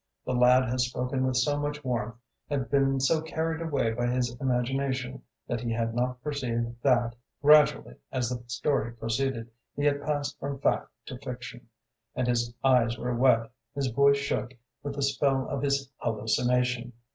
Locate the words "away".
3.61-3.91